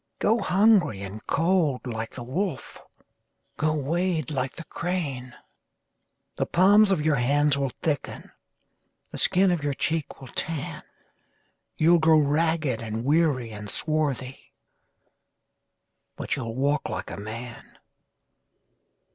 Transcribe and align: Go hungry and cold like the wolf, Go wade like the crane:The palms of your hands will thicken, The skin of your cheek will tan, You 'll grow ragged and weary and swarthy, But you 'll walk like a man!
Go 0.17 0.39
hungry 0.39 1.03
and 1.03 1.23
cold 1.27 1.85
like 1.85 2.15
the 2.15 2.23
wolf, 2.23 2.81
Go 3.57 3.75
wade 3.75 4.31
like 4.31 4.55
the 4.55 4.63
crane:The 4.63 6.47
palms 6.47 6.89
of 6.89 7.05
your 7.05 7.17
hands 7.17 7.55
will 7.55 7.69
thicken, 7.69 8.31
The 9.11 9.19
skin 9.19 9.51
of 9.51 9.63
your 9.63 9.75
cheek 9.75 10.19
will 10.19 10.29
tan, 10.29 10.81
You 11.77 11.93
'll 11.93 11.99
grow 11.99 12.17
ragged 12.17 12.81
and 12.81 13.05
weary 13.05 13.51
and 13.51 13.69
swarthy, 13.69 14.53
But 16.15 16.35
you 16.35 16.45
'll 16.45 16.55
walk 16.55 16.89
like 16.89 17.11
a 17.11 17.17
man! 17.17 17.77